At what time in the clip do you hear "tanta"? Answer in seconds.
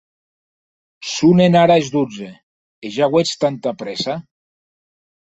3.43-3.75